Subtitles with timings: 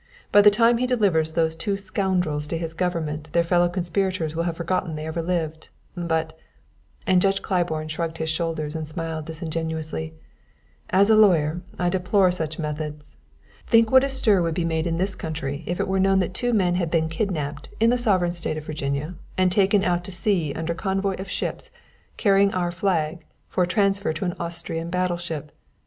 [0.31, 4.45] By the time he delivers those two scoundrels to his government their fellow conspirators will
[4.45, 5.69] have forgotten they ever lived.
[5.95, 6.35] But"
[7.05, 10.15] and Judge Claiborne shrugged his shoulders and smiled disingenuously
[10.89, 13.17] "as a lawyer I deplore such methods.
[13.67, 16.33] Think what a stir would be made in this country if it were known that
[16.33, 20.11] two men had been kidnapped in the sovereign state of Virginia and taken out to
[20.11, 21.69] sea under convoy of ships
[22.17, 25.51] carrying our flag for transfer to an Austrian battle ship!